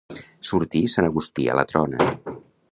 Sortir 0.51 0.81
sant 0.95 1.09
Agustí 1.09 1.47
a 1.55 1.61
la 1.61 1.69
trona. 1.73 2.11